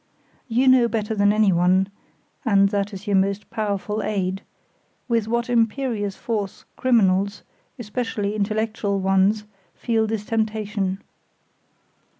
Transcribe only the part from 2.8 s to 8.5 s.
is your most powerful aid), with what imperious force criminals, especially